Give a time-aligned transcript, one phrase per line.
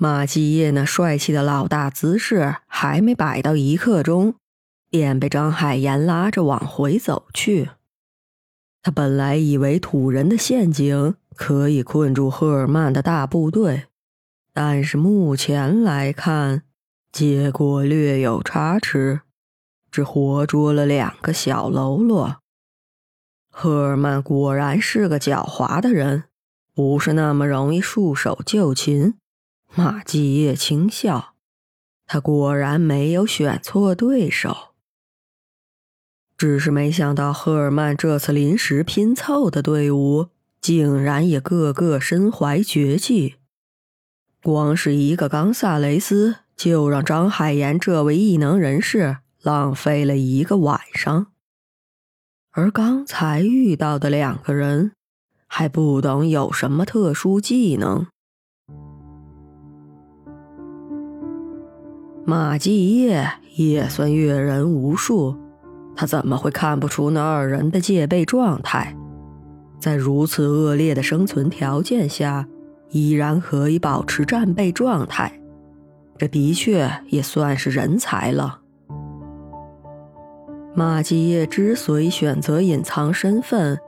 [0.00, 4.36] 马继业那帅气的老大姿势还没摆到一刻钟，
[4.88, 7.70] 便被张海岩拉着往回走去。
[8.80, 13.86] 他本来以为土人的陷阱可以困住赫尔曼的大部队，
[14.52, 16.62] 但是目前来看，
[17.10, 19.22] 结果略有差池，
[19.90, 22.36] 只活捉了两个小喽啰。
[23.50, 26.24] 赫尔曼果然是个狡猾的人，
[26.72, 29.17] 不是那么容易束手就擒。
[29.74, 31.34] 马继业轻笑，
[32.06, 34.74] 他果然没有选错对手，
[36.36, 40.28] 只是没想到赫尔曼这次临时拼凑的队伍，
[40.60, 43.36] 竟然也个个身怀绝技。
[44.42, 51.32] 光是一个冈萨雷斯，就让张海岩这位异能人士浪费了一个晚上，
[52.50, 54.92] 而刚才遇到的两个人，
[55.46, 58.06] 还不懂有什么特殊技能。
[62.28, 63.26] 马继业
[63.56, 65.34] 也算阅人无数，
[65.96, 68.94] 他怎么会看不出那二人的戒备状态？
[69.80, 72.46] 在如此恶劣的生存条件下，
[72.90, 75.40] 依然可以保持战备状态，
[76.18, 78.60] 这的确也算是人才了。
[80.74, 83.78] 马继业之所以选择隐藏身份，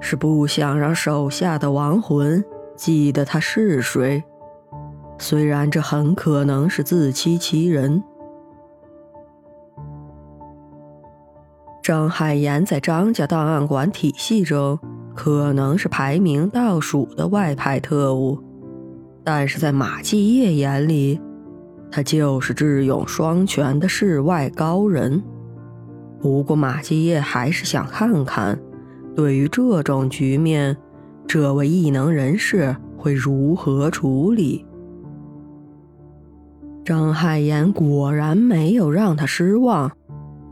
[0.00, 2.42] 是不想让手下的亡魂
[2.74, 4.24] 记得他是谁。
[5.22, 8.02] 虽然这很可能是自欺欺人，
[11.82, 14.78] 张海岩在张家档案馆体系中
[15.14, 18.42] 可能是排名倒数的外派特务，
[19.22, 21.20] 但是在马继业眼里，
[21.92, 25.22] 他就是智勇双全的世外高人。
[26.18, 28.58] 不过马继业还是想看看，
[29.14, 30.74] 对于这种局面，
[31.26, 34.64] 这位异能人士会如何处理。
[36.90, 39.92] 张海岩果然没有让他失望，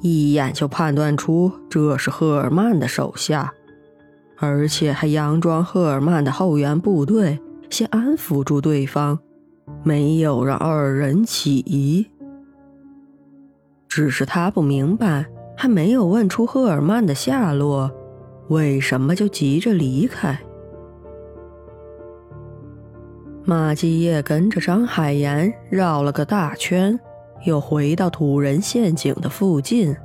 [0.00, 3.52] 一眼就判断出这是赫尔曼的手下，
[4.36, 7.40] 而且还佯装赫尔曼的后援部队，
[7.70, 9.18] 先安抚住对方，
[9.82, 12.06] 没有让二人起疑。
[13.88, 17.90] 只是他不明白，还没有问出赫尔曼的下落，
[18.46, 20.38] 为什么就急着离开？
[23.48, 27.00] 马继业跟着张海岩绕了个大圈，
[27.46, 29.96] 又回到土人陷阱的附近。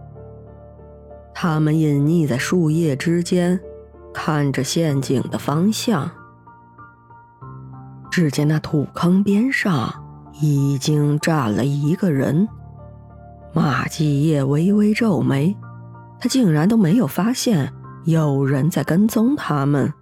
[1.34, 3.60] 他们隐匿在树叶之间，
[4.14, 6.10] 看着陷阱的方向。
[8.10, 9.94] 只见那土坑边上
[10.42, 12.48] 已经站了一个人。
[13.52, 15.54] 马继业微微皱眉，
[16.18, 17.74] 他竟然都没有发现
[18.06, 19.94] 有人在跟踪他们。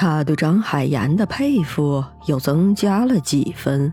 [0.00, 3.92] 他对张海岩的佩服又增加了几分。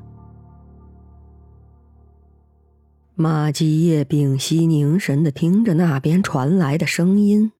[3.13, 7.51] 马继业屏息凝神的听着那边传来的声音，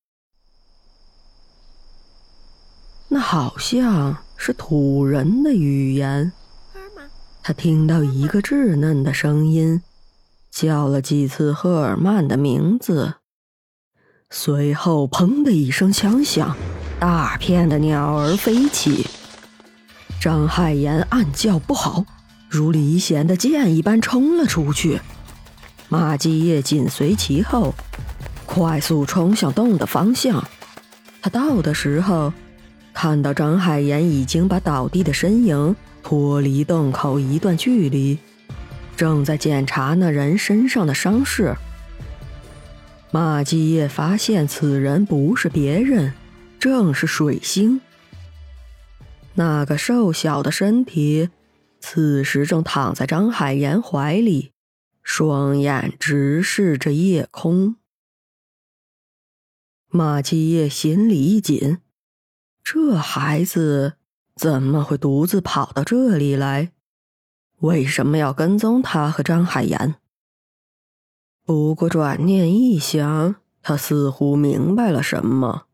[3.10, 6.32] 那好像是土人的语言。
[7.44, 9.82] 他听到一个稚嫩的声音，
[10.50, 13.16] 叫了几次赫尔曼的名字，
[14.30, 16.56] 随后砰的一声枪响。
[17.00, 19.06] 大片的鸟儿飞起，
[20.20, 22.04] 张海岩暗叫不好，
[22.50, 25.00] 如离弦的箭一般冲了出去。
[25.90, 27.76] 马继业紧随其后，
[28.48, 30.44] 快速冲向洞的方向。
[31.22, 32.34] 他到的时候，
[32.96, 38.18] 看到张海岩已经把倒地的身影脱离洞口一段距离，
[38.96, 41.56] 正在检查那人身上的伤势。
[43.12, 46.12] 马继业发现此人不是别人。
[46.60, 47.82] 正是水星，
[49.36, 51.30] 那个瘦小的身体，
[51.80, 54.52] 此时正躺在张海岩怀里，
[55.04, 57.76] 双眼直视着夜空。
[59.90, 61.78] 马继业心里一紧，
[62.64, 63.94] 这孩子
[64.36, 66.72] 怎么会独自跑到这里来？
[67.60, 69.96] 为什么要跟踪他和张海岩？
[71.46, 75.67] 不过转念一想，他似乎明白了什么。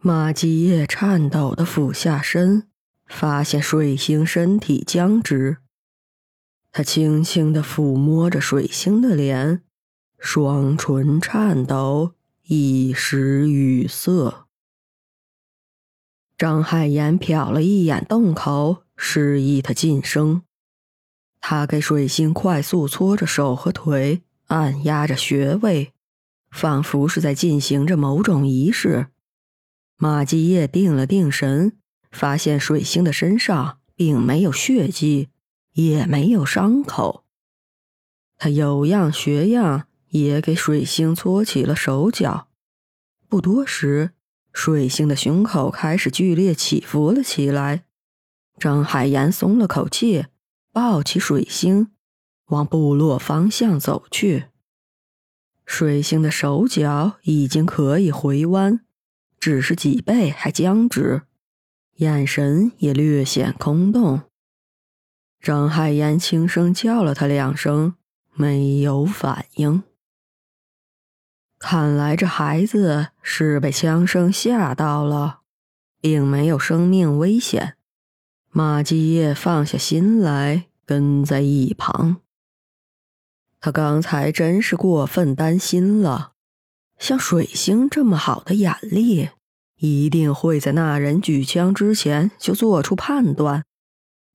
[0.00, 2.68] 马继业颤抖的俯下身，
[3.08, 5.56] 发现水星身体僵直。
[6.70, 9.62] 他轻轻的抚摸着水星的脸，
[10.16, 12.12] 双唇颤抖，
[12.44, 14.46] 一时语塞。
[16.36, 20.42] 张海岩瞟了一眼洞口，示意他噤声。
[21.40, 25.92] 他给水星快速搓着手和腿，按压着穴位，
[26.52, 29.08] 仿佛是在进行着某种仪式。
[30.00, 31.76] 马继业定了定神，
[32.12, 35.30] 发现水星的身上并没有血迹，
[35.72, 37.24] 也没有伤口。
[38.36, 42.46] 他有样学样，也给水星搓起了手脚。
[43.28, 44.12] 不多时，
[44.52, 47.84] 水星的胸口开始剧烈起伏了起来。
[48.56, 50.26] 张海岩松了口气，
[50.72, 51.90] 抱起水星，
[52.50, 54.44] 往部落方向走去。
[55.66, 58.80] 水星的手脚已经可以回弯，
[59.38, 61.22] 只是脊背还僵直，
[61.96, 64.22] 眼神也略显空洞。
[65.40, 67.94] 张海燕轻声叫了他两声，
[68.34, 69.82] 没有反应。
[71.58, 75.40] 看来这孩子是被枪声吓到了，
[76.00, 77.76] 并没有生命危险。
[78.50, 82.18] 马继业放下心来，跟在一旁。
[83.60, 86.34] 他刚才真是过分担心了。
[86.98, 89.28] 像水星这么好的眼力，
[89.78, 93.64] 一定会在那人举枪之前就做出判断。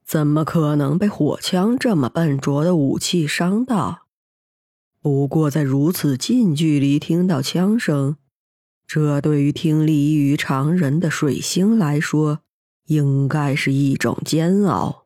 [0.05, 3.99] 怎么可能被火枪这么笨拙的武器伤到？
[5.01, 8.15] 不过在如此近距离听到枪声，
[8.87, 12.39] 这对于听力异于常人的水星来说，
[12.87, 15.03] 应该是一种煎熬。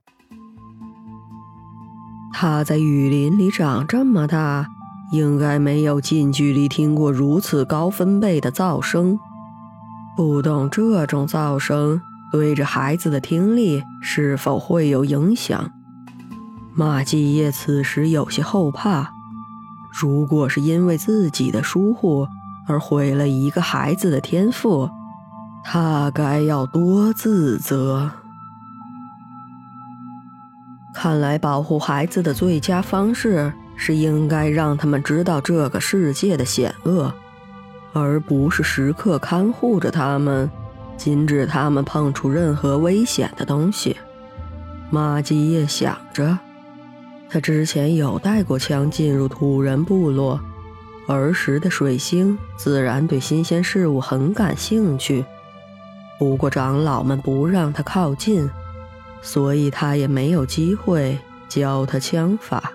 [2.34, 4.68] 他在雨林里长这么大，
[5.12, 9.18] 应该没有近距离听过如此高分贝的噪声。
[10.16, 12.02] 不懂这种噪声
[12.32, 15.72] 对着孩子的听力是否会有影响？
[16.74, 19.12] 马继业此时有些后怕。
[20.00, 22.28] 如果是因为自己的疏忽
[22.68, 24.90] 而毁了一个孩子的天赋，
[25.64, 28.12] 他该要多自责。
[30.94, 37.14] 看来，保护孩子的最佳方式是应该让他们知道这个世界的险恶，
[37.94, 40.50] 而不是时刻看护着他们，
[40.98, 43.96] 禁止他们碰触任何危险的东西。
[44.90, 46.38] 马基叶想着，
[47.30, 50.40] 他之前有带过枪进入土人部落，
[51.08, 55.24] 儿时的水星自然对新鲜事物很感兴趣，
[56.18, 58.50] 不过长老们不让他靠近。
[59.20, 61.18] 所以他也没有机会
[61.50, 62.72] 教他枪法。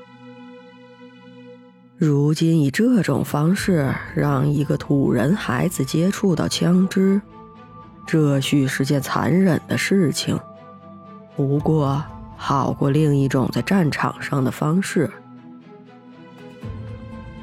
[2.05, 7.23] 如今以这种方式让一个土人孩子接触到枪支，
[8.05, 10.37] 这许是件残忍的事情。
[11.37, 12.03] 不过
[12.37, 15.09] 好过另一种在战场上的方式。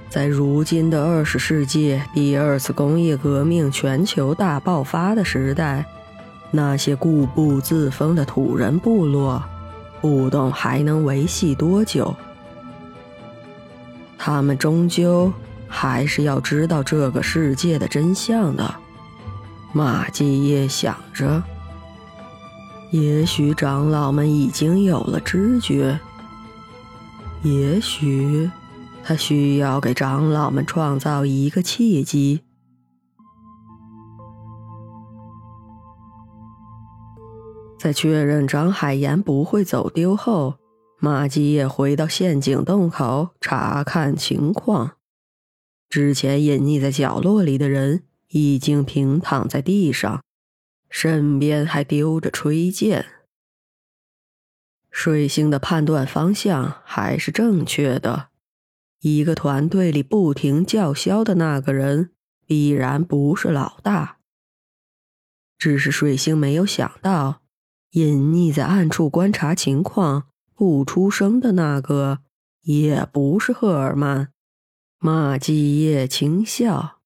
[0.09, 5.85] 在如今的二十世纪第二次工业革命全球大爆发的时代。
[6.51, 9.41] 那些固步自封的土人部落，
[10.01, 12.13] 不懂还能维系多久？
[14.21, 15.31] 他们终究
[15.65, 18.75] 还是要知道这个世界的真相的。
[19.71, 21.41] 马继业想着，
[22.91, 25.97] 也许长老们已经有了知觉，
[27.43, 28.51] 也许
[29.03, 32.41] 他需要给长老们创造一个契机。
[37.77, 40.55] 在确认张海岩不会走丢后，
[40.99, 44.97] 马基也回到陷阱洞口查看情况。
[45.87, 50.21] 之前隐匿在角落里的人已经平躺在地上，
[50.89, 53.05] 身边还丢着吹剑。
[54.91, 58.29] 水星的判断方向还是正确的，
[58.99, 62.11] 一个团队里不停叫嚣的那个人
[62.45, 64.17] 必然不是老大。
[65.57, 67.41] 只是水星没有想到。
[67.93, 70.28] 隐匿在暗处观察情况、
[70.59, 72.19] 不出声的那个，
[72.63, 74.33] 也不是赫尔曼。
[74.99, 76.99] 马继业轻笑，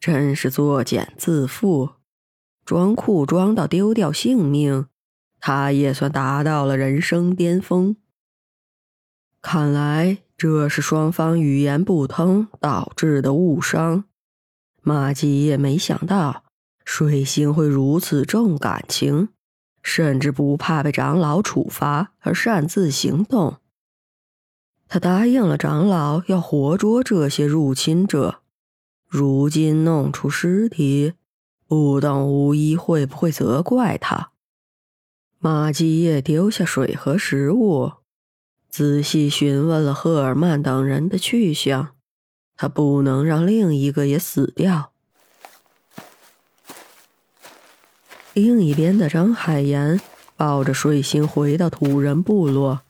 [0.00, 1.96] 真是作茧自缚，
[2.64, 4.86] 装酷装到丢掉性命，
[5.38, 7.96] 他也算达到了人生巅峰。
[9.42, 14.04] 看来这是双方语言不通导致的误伤。
[14.80, 16.44] 马继业没想到
[16.86, 19.28] 水星会如此重感情。
[19.88, 23.56] 甚至不怕被长老处罚而擅自行动。
[24.86, 28.42] 他答应了长老要活捉这些入侵者，
[29.06, 31.14] 如今弄出尸体，
[31.66, 34.32] 不懂无一会不会责怪他。
[35.38, 37.92] 马基业丢下水和食物，
[38.68, 41.94] 仔细询问了赫尔曼等人的去向。
[42.56, 44.92] 他不能让另一个也死掉。
[48.40, 50.00] 另一边的张海岩
[50.36, 52.82] 抱着水星回到土人部落，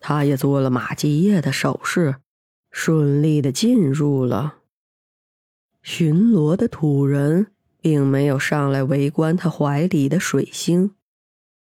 [0.00, 2.14] 他也做了马继业的手势，
[2.70, 4.60] 顺利的进入了。
[5.82, 7.48] 巡逻的土人
[7.82, 10.92] 并没有上来围观他怀里的水星，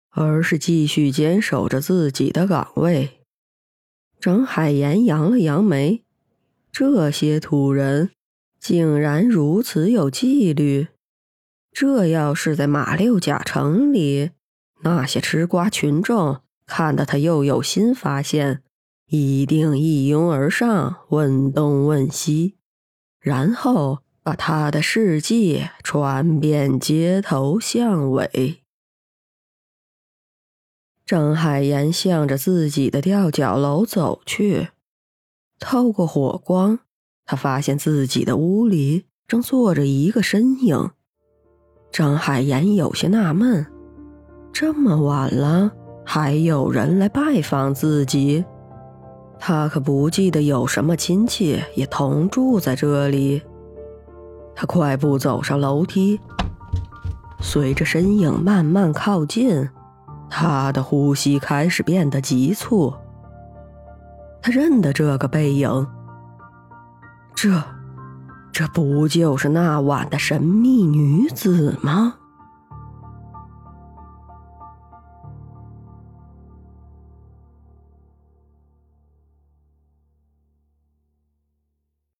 [0.09, 3.21] 而是继续坚守着自己的岗位。
[4.19, 6.03] 张海岩扬了扬眉，
[6.73, 8.11] 这些土人
[8.59, 10.87] 竟然如此有纪律。
[11.73, 14.29] 这要是在马六甲城里，
[14.83, 18.61] 那些吃瓜群众看到他又有新发现，
[19.07, 22.55] 一定一拥而上，问东问西，
[23.19, 28.61] 然后把他的事迹传遍街头巷尾。
[31.05, 34.69] 郑海岩向着自己的吊脚楼走去，
[35.59, 36.79] 透过火光，
[37.25, 40.91] 他发现自己的屋里正坐着一个身影。
[41.93, 43.63] 张海岩有些纳闷：
[44.51, 45.71] 这么晚了，
[46.03, 48.43] 还有人来拜访自己？
[49.37, 53.43] 他可不记得有什么亲戚也同住在这里。
[54.55, 56.19] 他快步走上楼梯，
[57.39, 59.69] 随着身影慢慢靠近，
[60.31, 62.91] 他的呼吸开始变得急促。
[64.41, 65.87] 他认得这个背影，
[67.35, 67.63] 这。
[68.53, 72.13] 这不就是那晚的神秘女子吗？